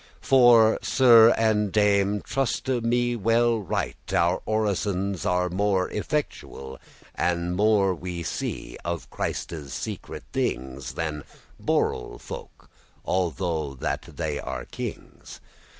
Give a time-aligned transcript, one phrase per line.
[0.21, 6.79] For, Sir and Dame, truste me right well, Our orisons be more effectuel,
[7.13, 11.23] And more we see of Christe's secret things, Than
[11.59, 12.71] *borel folk,*
[13.05, 15.39] although that they be kings.